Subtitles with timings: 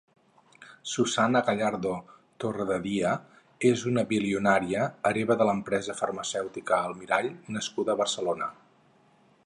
[0.91, 1.91] Susana Gallardo
[2.43, 3.11] Torrededia
[3.69, 8.49] és una bilionària, hereva de l'empresa farmacèutica Almirall nascuda a Barcelona.